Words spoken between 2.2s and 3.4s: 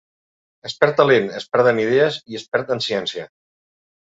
i es perd en ciència.